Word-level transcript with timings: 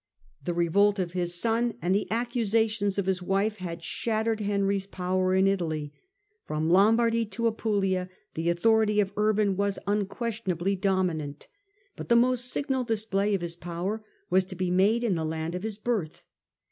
The 0.43 0.55
revolt 0.55 0.97
of 0.97 1.11
his 1.13 1.39
son 1.39 1.75
and 1.79 1.93
the 1.93 2.11
accusations 2.11 2.97
of 2.97 3.05
his 3.05 3.21
wife 3.21 3.57
had 3.57 3.83
shattered 3.83 4.39
Henry's 4.39 4.87
power 4.87 5.35
in 5.35 5.45
Italy. 5.45 5.93
From 6.43 6.71
Lom 6.71 6.95
bardy 6.97 7.23
to 7.29 7.45
Apulia 7.45 8.09
the 8.33 8.49
authority 8.49 8.99
of 8.99 9.13
Urban 9.15 9.55
was 9.55 9.77
unques 9.85 10.41
tionably 10.41 10.75
dominant. 10.81 11.47
But 11.95 12.09
the 12.09 12.15
most 12.15 12.45
signal 12.45 12.83
display 12.83 13.35
of 13.35 13.41
his 13.41 13.55
power 13.55 14.03
was 14.31 14.43
to 14.45 14.55
be 14.55 14.71
made 14.71 15.03
in 15.03 15.13
the 15.13 15.23
land 15.23 15.53
of 15.53 15.61
his 15.61 15.77
birth. 15.77 16.23